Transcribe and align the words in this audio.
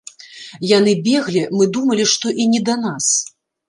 Яны 0.77 0.95
беглі, 1.09 1.45
мы 1.59 1.71
думалі, 1.79 2.11
што 2.17 2.37
і 2.43 2.53
не 2.55 2.67
да 2.69 2.83
нас. 2.85 3.17